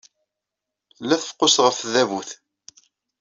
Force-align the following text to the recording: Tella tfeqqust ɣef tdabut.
Tella 0.95 1.15
tfeqqust 1.21 1.57
ɣef 1.65 1.77
tdabut. 1.77 2.29